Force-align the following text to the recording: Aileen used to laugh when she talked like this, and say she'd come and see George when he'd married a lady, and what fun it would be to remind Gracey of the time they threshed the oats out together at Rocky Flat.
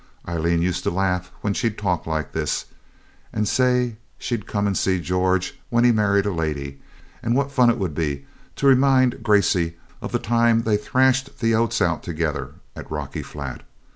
Aileen 0.27 0.63
used 0.63 0.81
to 0.85 0.89
laugh 0.89 1.31
when 1.41 1.53
she 1.53 1.69
talked 1.69 2.07
like 2.07 2.31
this, 2.31 2.65
and 3.31 3.47
say 3.47 3.97
she'd 4.17 4.47
come 4.47 4.65
and 4.65 4.75
see 4.75 4.99
George 4.99 5.59
when 5.69 5.83
he'd 5.83 5.93
married 5.95 6.25
a 6.25 6.31
lady, 6.33 6.81
and 7.21 7.35
what 7.35 7.51
fun 7.51 7.69
it 7.69 7.77
would 7.77 7.93
be 7.93 8.25
to 8.55 8.65
remind 8.65 9.21
Gracey 9.21 9.75
of 10.01 10.11
the 10.11 10.17
time 10.17 10.63
they 10.63 10.75
threshed 10.77 11.37
the 11.37 11.53
oats 11.53 11.83
out 11.83 12.01
together 12.01 12.55
at 12.75 12.89
Rocky 12.89 13.21
Flat. 13.21 13.61